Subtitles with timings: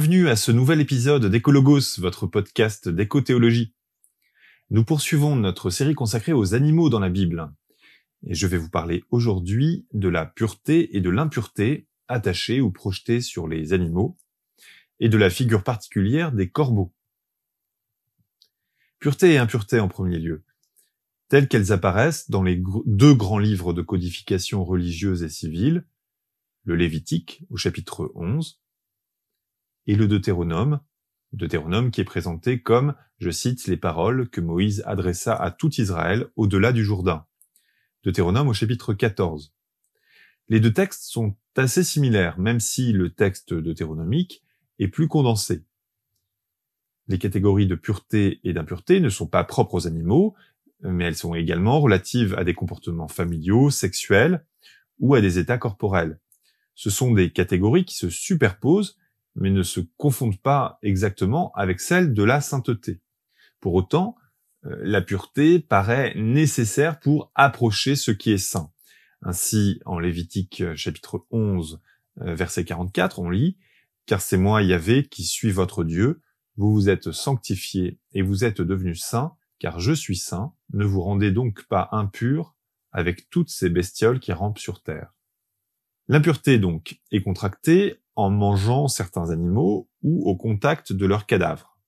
[0.00, 3.74] Bienvenue à ce nouvel épisode d'Ecologos, votre podcast d'éco-théologie.
[4.70, 7.52] Nous poursuivons notre série consacrée aux animaux dans la Bible.
[8.26, 13.20] Et je vais vous parler aujourd'hui de la pureté et de l'impureté attachées ou projetées
[13.20, 14.16] sur les animaux,
[15.00, 16.94] et de la figure particulière des corbeaux.
[19.00, 20.44] Pureté et impureté en premier lieu,
[21.28, 25.84] telles qu'elles apparaissent dans les deux grands livres de codification religieuse et civile,
[26.64, 28.59] le Lévitique au chapitre 11
[29.86, 30.80] et le Deutéronome,
[31.32, 36.26] Deutéronome qui est présenté comme, je cite, les paroles que Moïse adressa à tout Israël
[36.36, 37.26] au-delà du Jourdain.
[38.02, 39.52] Deutéronome au chapitre 14.
[40.48, 44.42] Les deux textes sont assez similaires, même si le texte deutéronomique
[44.78, 45.64] est plus condensé.
[47.06, 50.34] Les catégories de pureté et d'impureté ne sont pas propres aux animaux,
[50.82, 54.44] mais elles sont également relatives à des comportements familiaux, sexuels
[54.98, 56.18] ou à des états corporels.
[56.74, 58.96] Ce sont des catégories qui se superposent
[59.40, 63.00] mais ne se confondent pas exactement avec celles de la sainteté.
[63.58, 64.16] Pour autant,
[64.66, 68.70] euh, la pureté paraît nécessaire pour approcher ce qui est saint.
[69.22, 71.80] Ainsi, en Lévitique euh, chapitre 11,
[72.20, 73.56] euh, verset 44, on lit
[74.06, 76.20] «Car c'est moi, Yahvé, qui suis votre Dieu,
[76.56, 81.00] vous vous êtes sanctifiés et vous êtes devenus saints, car je suis saint, ne vous
[81.00, 82.54] rendez donc pas impurs
[82.92, 85.14] avec toutes ces bestioles qui rampent sur terre.»
[86.08, 91.78] L'impureté, donc, est contractée en mangeant certains animaux ou au contact de leurs cadavres.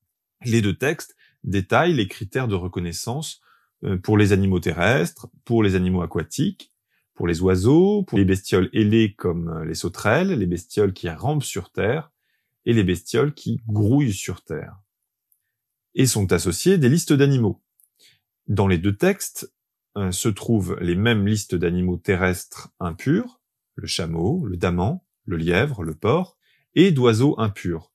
[0.45, 3.41] Les deux textes détaillent les critères de reconnaissance
[3.85, 6.73] euh, pour les animaux terrestres, pour les animaux aquatiques,
[7.15, 11.45] pour les oiseaux, pour les bestioles ailées comme euh, les sauterelles, les bestioles qui rampent
[11.45, 12.11] sur terre
[12.65, 14.77] et les bestioles qui grouillent sur terre.
[15.95, 17.61] Et sont associés des listes d'animaux.
[18.47, 19.53] Dans les deux textes
[19.98, 23.41] euh, se trouvent les mêmes listes d'animaux terrestres impurs,
[23.75, 26.37] le chameau, le daman, le lièvre, le porc,
[26.75, 27.93] et d'oiseaux impurs.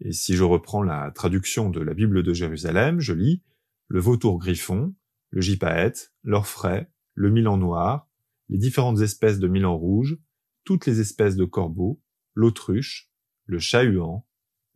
[0.00, 3.42] Et si je reprends la traduction de la Bible de Jérusalem, je lis
[3.88, 4.94] le vautour griffon,
[5.30, 8.08] le gypaète, l'orfraie, le milan noir,
[8.48, 10.18] les différentes espèces de milan rouge,
[10.64, 12.00] toutes les espèces de corbeaux,
[12.34, 13.10] l'autruche,
[13.46, 14.26] le chat-huant,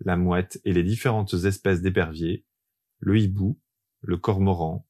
[0.00, 2.44] la mouette et les différentes espèces d'éperviers,
[3.00, 3.58] le hibou,
[4.00, 4.86] le cormoran,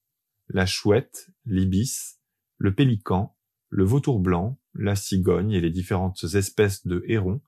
[0.49, 2.21] la chouette, l'ibis,
[2.59, 3.37] le pélican,
[3.71, 7.41] le vautour blanc, la cigogne et les différentes espèces de hérons,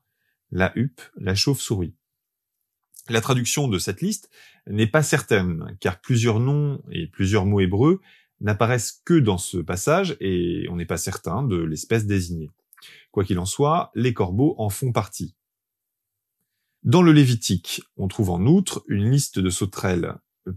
[0.51, 1.95] la huppe, la chauve-souris.
[3.09, 4.31] La traduction de cette liste
[4.67, 8.01] n'est pas certaine, car plusieurs noms et plusieurs mots hébreux
[8.41, 12.51] n'apparaissent que dans ce passage et on n'est pas certain de l'espèce désignée.
[13.11, 15.35] Quoi qu'il en soit, les corbeaux en font partie.
[16.83, 20.15] Dans le Lévitique, on trouve en outre une liste de sauterelles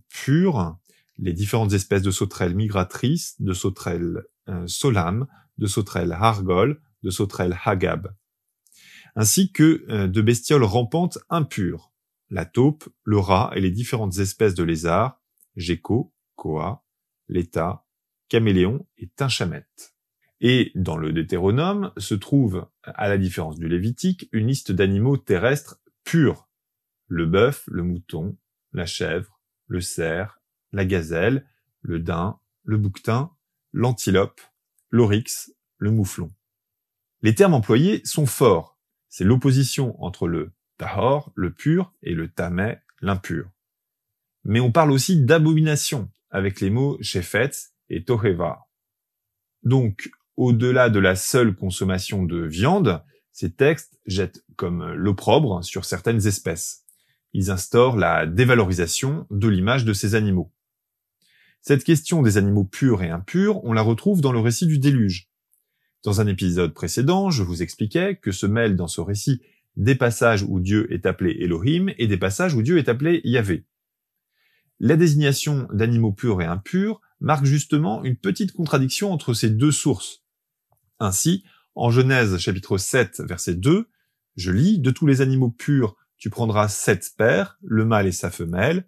[0.09, 0.77] pures,
[1.17, 5.27] les différentes espèces de sauterelles migratrices, de sauterelles euh, solam,
[5.57, 8.15] de sauterelles hargol, de sauterelles hagab,
[9.15, 11.91] ainsi que euh, de bestioles rampantes impures,
[12.29, 15.21] la taupe, le rat et les différentes espèces de lézards,
[15.55, 16.83] gecko, koa,
[17.27, 17.85] l'état,
[18.29, 19.93] caméléon et tinchamette.
[20.41, 25.79] Et dans le Deutéronome se trouve, à la différence du Lévitique, une liste d'animaux terrestres
[26.03, 26.49] purs.
[27.07, 28.37] Le bœuf, le mouton,
[28.73, 30.41] la chèvre, le cerf,
[30.71, 31.47] la gazelle,
[31.81, 33.31] le daim, le bouquetin,
[33.71, 34.41] l'antilope,
[34.93, 36.31] l'oryx, le mouflon.
[37.23, 38.77] Les termes employés sont forts.
[39.09, 43.49] C'est l'opposition entre le tahor, le pur, et le tameh, l'impur.
[44.43, 48.67] Mais on parle aussi d'abomination, avec les mots shefetz et toheva.
[49.63, 56.27] Donc, au-delà de la seule consommation de viande, ces textes jettent comme l'opprobre sur certaines
[56.27, 56.85] espèces.
[57.33, 60.52] Ils instaurent la dévalorisation de l'image de ces animaux.
[61.65, 65.29] Cette question des animaux purs et impurs, on la retrouve dans le récit du déluge.
[66.03, 69.41] Dans un épisode précédent, je vous expliquais que se mêlent dans ce récit
[69.77, 73.63] des passages où Dieu est appelé Elohim et des passages où Dieu est appelé Yahvé.
[74.81, 80.25] La désignation d'animaux purs et impurs marque justement une petite contradiction entre ces deux sources.
[80.99, 81.45] Ainsi,
[81.75, 83.87] en Genèse chapitre 7 verset 2,
[84.35, 88.29] je lis, de tous les animaux purs, tu prendras sept pères, le mâle et sa
[88.29, 88.85] femelle,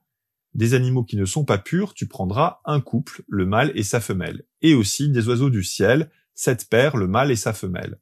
[0.56, 4.00] des animaux qui ne sont pas purs, tu prendras un couple, le mâle et sa
[4.00, 8.00] femelle, et aussi des oiseaux du ciel, sept paires, le mâle et sa femelle.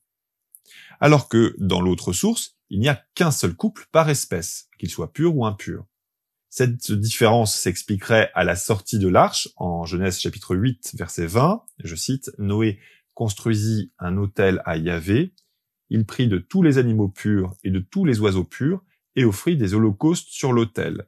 [1.00, 5.12] Alors que, dans l'autre source, il n'y a qu'un seul couple par espèce, qu'il soit
[5.12, 5.86] pur ou impur.
[6.50, 11.96] Cette différence s'expliquerait à la sortie de l'arche, en Genèse chapitre 8, verset 20, je
[11.96, 12.80] cite, Noé
[13.16, 15.34] construisit un autel à Yahvé,
[15.90, 18.84] il prit de tous les animaux purs et de tous les oiseaux purs,
[19.16, 21.08] et offrit des holocaustes sur l'autel.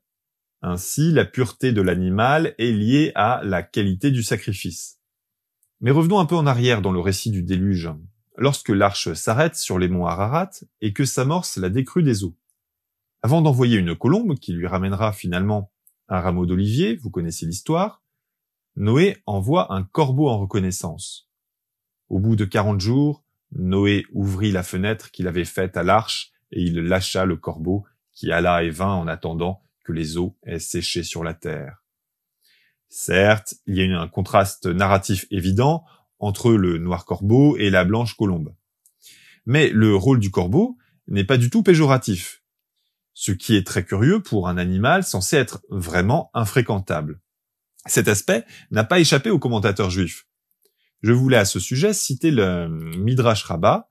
[0.68, 5.00] Ainsi, la pureté de l'animal est liée à la qualité du sacrifice.
[5.80, 7.92] Mais revenons un peu en arrière dans le récit du déluge.
[8.36, 10.50] Lorsque l'arche s'arrête sur les monts Ararat
[10.82, 12.36] et que s'amorce la décrue des eaux.
[13.22, 15.72] Avant d'envoyer une colombe qui lui ramènera finalement
[16.10, 18.02] un rameau d'olivier, vous connaissez l'histoire,
[18.76, 21.30] Noé envoie un corbeau en reconnaissance.
[22.10, 26.64] Au bout de quarante jours, Noé ouvrit la fenêtre qu'il avait faite à l'arche et
[26.64, 31.04] il lâcha le corbeau qui alla et vint en attendant que les eaux aient séché
[31.04, 31.84] sur la terre.
[32.90, 35.86] Certes, il y a un contraste narratif évident
[36.20, 38.54] entre le noir corbeau et la blanche colombe.
[39.46, 40.78] Mais le rôle du corbeau
[41.08, 42.44] n'est pas du tout péjoratif,
[43.14, 47.22] ce qui est très curieux pour un animal censé être vraiment infréquentable.
[47.86, 50.28] Cet aspect n'a pas échappé aux commentateurs juifs.
[51.02, 53.88] Je voulais à ce sujet citer le Midrash Rabbah,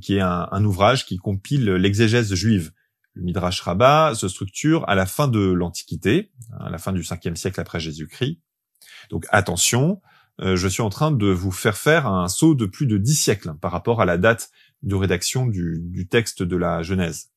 [0.00, 2.72] qui est un, ouvrage qui compile l'exégèse juive.
[3.14, 7.36] Le Midrash Rabbah se structure à la fin de l'Antiquité, à la fin du 5e
[7.36, 8.40] siècle après Jésus-Christ.
[9.10, 10.00] Donc attention,
[10.40, 13.14] euh, je suis en train de vous faire faire un saut de plus de dix
[13.14, 14.50] siècles par rapport à la date
[14.82, 17.30] de rédaction du, texte de la Genèse.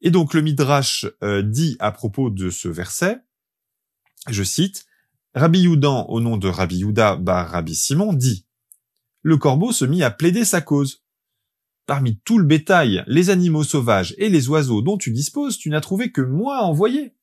[0.00, 3.20] Et donc le Midrash euh, dit à propos de ce verset,
[4.28, 4.86] je cite,
[5.34, 8.46] Rabbi Youdan, au nom de Rabbi Youda bar Rabbi Simon, dit
[9.22, 11.01] Le corbeau se mit à plaider sa cause.
[11.86, 15.80] Parmi tout le bétail, les animaux sauvages et les oiseaux dont tu disposes, tu n'as
[15.80, 17.14] trouvé que moi envoyé.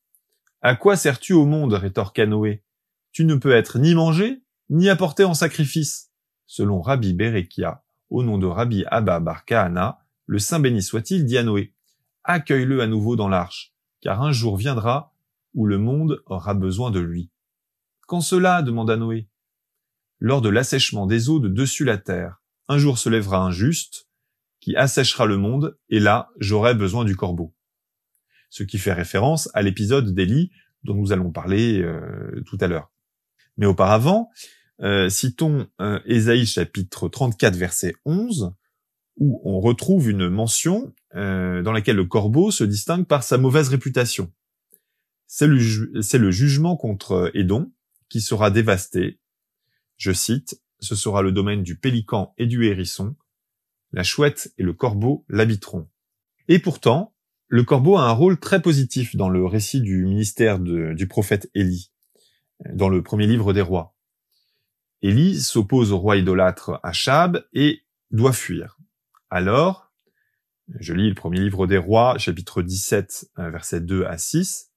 [0.60, 2.62] À quoi sers-tu au monde rétorqua Noé.
[3.12, 6.10] Tu ne peux être ni mangé, ni apporté en sacrifice.
[6.46, 11.38] Selon Rabbi Berekia, au nom de Rabbi Abba bar Kahana, le Saint béni soit-il dit
[11.38, 11.72] à Noé,
[12.24, 15.14] accueille-le à nouveau dans l'arche, car un jour viendra
[15.54, 17.30] où le monde aura besoin de lui.
[18.06, 18.62] Quand cela?
[18.62, 19.28] demanda Noé.
[20.18, 24.09] Lors de l'assèchement des eaux de dessus la terre, un jour se lèvera un juste,
[24.60, 27.54] qui assèchera le monde, et là j'aurai besoin du corbeau.
[28.50, 30.50] Ce qui fait référence à l'épisode d'Élie
[30.84, 32.90] dont nous allons parler euh, tout à l'heure.
[33.56, 34.30] Mais auparavant,
[34.80, 38.52] euh, citons euh, Ésaïe chapitre 34 verset 11,
[39.16, 44.32] où on retrouve une mention dans laquelle le corbeau se distingue par sa mauvaise réputation.
[45.26, 47.72] C'est le, le, jugement contre Édon
[48.08, 49.18] qui sera dévasté.
[49.96, 53.16] Je cite, ce sera le domaine du pélican et du hérisson.
[53.92, 55.88] La chouette et le corbeau l'habiteront.
[56.48, 57.14] Et pourtant,
[57.48, 61.90] le corbeau a un rôle très positif dans le récit du ministère du prophète Élie,
[62.72, 63.96] dans le premier livre des rois.
[65.02, 68.78] Élie s'oppose au roi idolâtre Achab et doit fuir.
[69.30, 69.92] Alors,
[70.78, 74.70] je lis le premier livre des rois, chapitre 17, versets 2 à 6,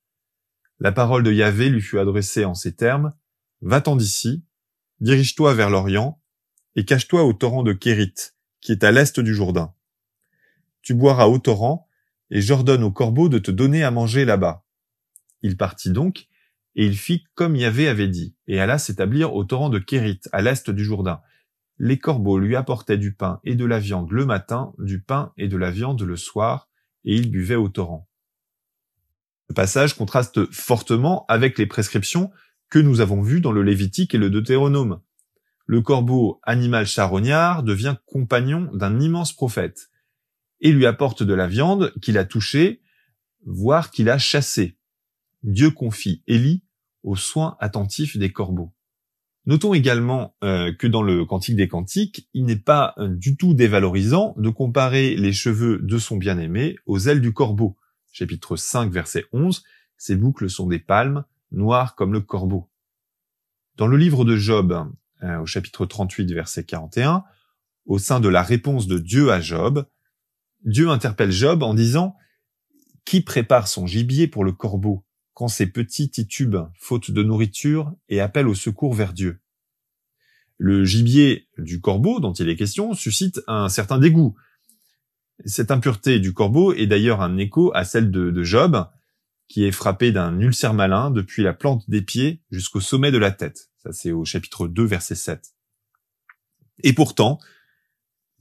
[0.80, 3.14] la parole de Yahvé lui fut adressée en ces termes,
[3.62, 4.44] Va-t'en d'ici,
[5.00, 6.22] dirige-toi vers l'Orient,
[6.76, 8.14] et cache-toi au torrent de Kérit,
[8.64, 9.74] qui est à l'est du Jourdain.
[10.82, 11.88] Tu boiras au torrent,
[12.32, 14.66] et j'ordonne au corbeau de te donner à manger là-bas.
[15.42, 16.28] Il partit donc,
[16.76, 20.42] et il fit comme Yahvé avait dit, et alla s'établir au torrent de Kérit, à
[20.42, 21.22] l'est du Jourdain.
[21.78, 25.48] Les corbeaux lui apportaient du pain et de la viande le matin, du pain et
[25.48, 26.70] de la viande le soir,
[27.04, 28.08] et il buvait au torrent.
[29.50, 32.32] Le passage contraste fortement avec les prescriptions
[32.70, 35.02] que nous avons vues dans le Lévitique et le Deutéronome.
[35.66, 39.90] Le corbeau, animal charognard, devient compagnon d'un immense prophète
[40.60, 42.82] et lui apporte de la viande qu'il a touchée,
[43.46, 44.78] voire qu'il a chassée.
[45.44, 46.64] Dieu confie Élie
[47.04, 48.74] aux soins attentifs des corbeaux.
[49.46, 53.54] Notons également euh, que dans le Cantique des Cantiques, il n'est pas euh, du tout
[53.54, 57.76] dévalorisant de comparer les cheveux de son bien-aimé aux ailes du corbeau,
[58.14, 59.64] chapitre 5, verset 11,
[59.98, 62.70] ces boucles sont des palmes, noires comme le corbeau.
[63.76, 64.90] Dans le livre de Job,
[65.24, 67.24] euh, au chapitre 38, verset 41,
[67.86, 69.88] au sein de la réponse de Dieu à Job,
[70.64, 72.16] Dieu interpelle Job en disant
[73.06, 78.22] Qui prépare son gibier pour le corbeau quand ses petits titubent, faute de nourriture, et
[78.22, 79.40] appelle au secours vers Dieu?
[80.58, 84.36] Le gibier du corbeau dont il est question suscite un certain dégoût,
[85.46, 88.88] cette impureté du corbeau est d'ailleurs un écho à celle de, Job,
[89.48, 93.32] qui est frappé d'un ulcère malin depuis la plante des pieds jusqu'au sommet de la
[93.32, 93.70] tête.
[93.84, 95.54] Ça, c'est au chapitre 2, verset 7.
[96.84, 97.40] Et pourtant,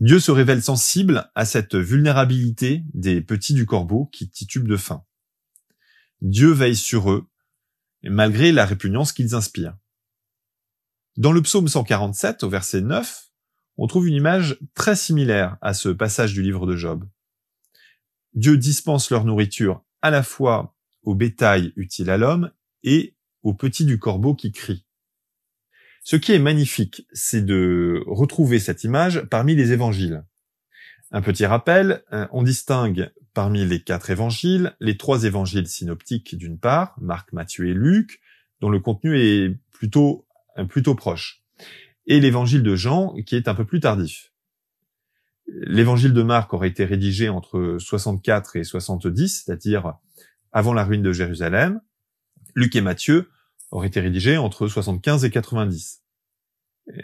[0.01, 5.05] Dieu se révèle sensible à cette vulnérabilité des petits du corbeau qui titubent de faim.
[6.21, 7.29] Dieu veille sur eux,
[8.05, 9.77] malgré la répugnance qu'ils inspirent.
[11.17, 13.31] Dans le psaume 147, au verset 9,
[13.77, 17.05] on trouve une image très similaire à ce passage du livre de Job.
[18.35, 23.85] Dieu dispense leur nourriture à la fois au bétail utile à l'homme et aux petits
[23.85, 24.87] du corbeau qui crie.
[26.03, 30.25] Ce qui est magnifique, c'est de retrouver cette image parmi les évangiles.
[31.13, 36.59] Un petit rappel, euh, on distingue parmi les quatre évangiles les trois évangiles synoptiques d'une
[36.59, 38.21] part, Marc, Matthieu et Luc,
[38.61, 40.27] dont le contenu est plutôt,
[40.69, 41.43] plutôt proche
[42.07, 44.33] et l'évangile de Jean qui est un peu plus tardif.
[45.47, 49.95] L'évangile de Marc aurait été rédigé entre 64 et 70, c'est-à-dire
[50.53, 51.81] avant la ruine de Jérusalem.
[52.55, 53.29] Luc et Matthieu
[53.73, 56.03] auraient été rédigés entre 75 et 90.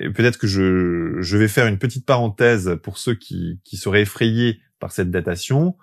[0.01, 4.61] Et peut-être que je, vais faire une petite parenthèse pour ceux qui, qui seraient effrayés
[4.79, 5.77] par cette datation.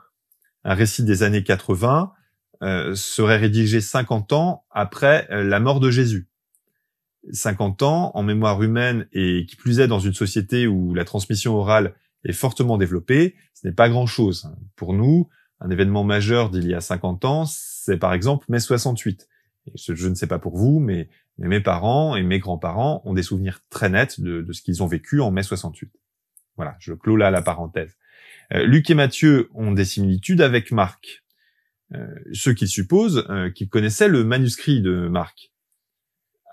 [0.64, 2.14] Un récit des années 80
[2.62, 6.30] euh, serait rédigé 50 ans après euh, la mort de Jésus.
[7.32, 11.56] 50 ans en mémoire humaine et qui plus est dans une société où la transmission
[11.56, 14.52] orale est fortement développée, ce n'est pas grand-chose.
[14.76, 19.28] Pour nous, un événement majeur d'il y a 50 ans, c'est par exemple mai 68.
[19.74, 23.60] Je, ne sais pas pour vous, mais, mes parents et mes grands-parents ont des souvenirs
[23.70, 25.92] très nets de, ce qu'ils ont vécu en mai 68.
[26.56, 27.98] Voilà, je clôt là la parenthèse.
[28.54, 31.24] Euh, Luc et Matthieu ont des similitudes avec Marc.
[31.94, 35.52] Euh, ceux qui supposent euh, qu'ils connaissaient le manuscrit de Marc.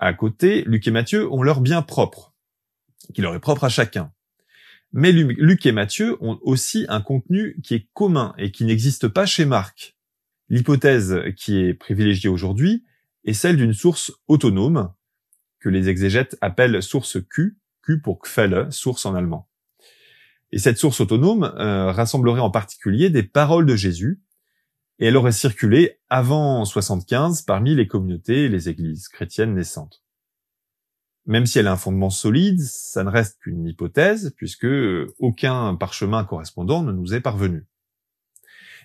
[0.01, 2.33] À côté, Luc et Matthieu ont leur bien propre,
[3.13, 4.11] qui leur est propre à chacun.
[4.91, 9.25] Mais Luc et Matthieu ont aussi un contenu qui est commun et qui n'existe pas
[9.25, 9.95] chez Marc.
[10.49, 12.83] L'hypothèse qui est privilégiée aujourd'hui
[13.25, 14.93] est celle d'une source autonome,
[15.59, 19.49] que les exégètes appellent source Q, Q pour Quelle, source en allemand.
[20.51, 24.21] Et cette source autonome euh, rassemblerait en particulier des paroles de Jésus,
[24.99, 30.03] et elle aurait circulé avant 75 parmi les communautés et les églises chrétiennes naissantes.
[31.25, 34.67] Même si elle a un fondement solide, ça ne reste qu'une hypothèse, puisque
[35.19, 37.65] aucun parchemin correspondant ne nous est parvenu.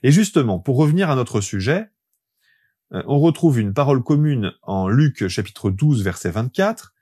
[0.03, 1.89] Et justement, pour revenir à notre sujet,
[2.91, 6.95] on retrouve une parole commune en Luc chapitre 12 verset 24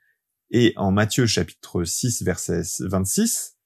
[0.51, 3.57] et en Matthieu chapitre 6 verset 26.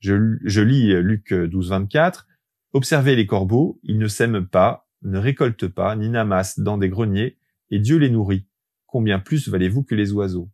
[0.00, 2.26] Je, je lis Luc 12 24.
[2.72, 7.38] Observez les corbeaux, ils ne sèment pas, ne récoltent pas, ni n'amassent dans des greniers,
[7.70, 8.46] et Dieu les nourrit.
[8.86, 10.50] Combien plus valez-vous que les oiseaux?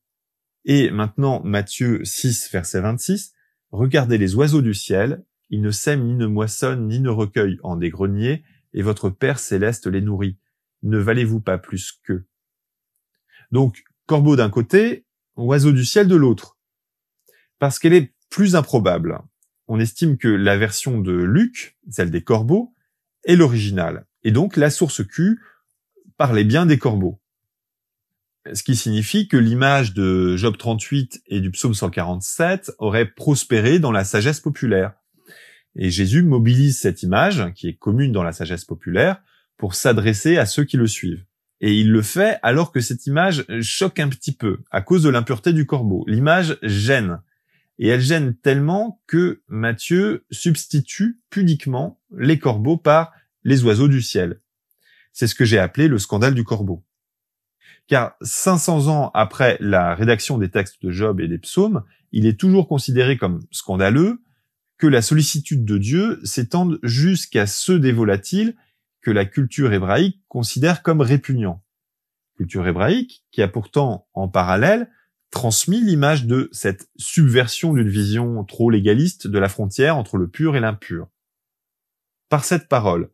[0.64, 3.34] Et maintenant, Matthieu 6, verset 26,
[3.72, 7.76] Regardez les oiseaux du ciel, ils ne sèment ni ne moissonnent ni ne recueillent en
[7.76, 8.44] des greniers,
[8.74, 10.38] et votre Père céleste les nourrit.
[10.82, 12.24] Ne valez-vous pas plus qu'eux?
[13.50, 15.04] Donc, corbeau d'un côté,
[15.36, 16.58] oiseau du ciel de l'autre.
[17.58, 19.20] Parce qu'elle est plus improbable.
[19.68, 22.74] On estime que la version de Luc, celle des corbeaux,
[23.24, 24.06] est l'originale.
[24.24, 25.40] Et donc, la source Q
[26.16, 27.22] parlait bien des corbeaux
[28.52, 33.92] ce qui signifie que l'image de Job 38 et du psaume 147 aurait prospéré dans
[33.92, 34.92] la sagesse populaire.
[35.76, 39.22] Et Jésus mobilise cette image, qui est commune dans la sagesse populaire,
[39.62, 41.24] pour s'adresser à ceux qui le suivent.
[41.60, 45.08] Et il le fait alors que cette image choque un petit peu, à cause de
[45.08, 46.04] l'impureté du corbeau.
[46.08, 47.20] L'image gêne.
[47.78, 53.12] Et elle gêne tellement que Matthieu substitue pudiquement les corbeaux par
[53.44, 54.40] les oiseaux du ciel.
[55.12, 56.84] C'est ce que j'ai appelé le scandale du corbeau
[57.88, 62.38] car 500 ans après la rédaction des textes de Job et des psaumes, il est
[62.38, 64.22] toujours considéré comme scandaleux
[64.78, 68.56] que la sollicitude de Dieu s'étende jusqu'à ceux des volatiles
[69.02, 71.62] que la culture hébraïque considère comme répugnants.
[72.36, 74.90] Culture hébraïque qui a pourtant en parallèle
[75.30, 80.56] transmis l'image de cette subversion d'une vision trop légaliste de la frontière entre le pur
[80.56, 81.08] et l'impur.
[82.28, 83.10] Par cette parole,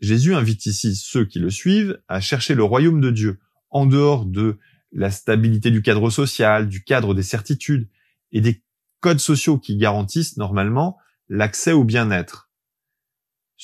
[0.00, 3.38] Jésus invite ici ceux qui le suivent à chercher le royaume de Dieu,
[3.70, 4.58] en dehors de
[4.92, 7.88] la stabilité du cadre social, du cadre des certitudes
[8.32, 8.62] et des
[9.00, 10.98] codes sociaux qui garantissent normalement
[11.28, 12.50] l'accès au bien-être.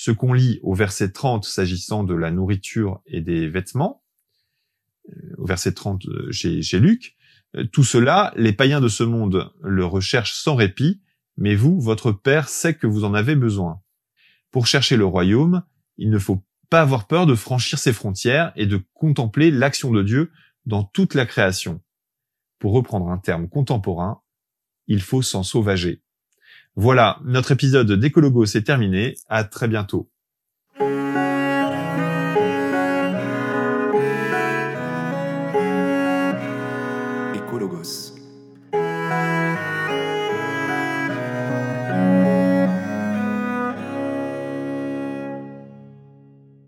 [0.01, 4.05] Ce qu'on lit au verset 30 s'agissant de la nourriture et des vêtements,
[5.09, 7.17] euh, au verset 30 euh, chez, chez Luc,
[7.57, 11.03] euh, tout cela, les païens de ce monde le recherchent sans répit,
[11.37, 13.83] mais vous, votre Père sait que vous en avez besoin.
[14.53, 15.65] Pour chercher le royaume,
[15.97, 20.05] il ne faut pas avoir peur de franchir ses frontières et de contempler l'action de
[20.05, 20.31] Dieu
[20.65, 21.83] dans toute la création.
[22.61, 24.23] Pour reprendre un terme contemporain,
[24.87, 26.05] il faut s'en sauvager.
[26.81, 29.17] Voilà, notre épisode d'Ecologo s'est terminé.
[29.29, 30.09] À très bientôt.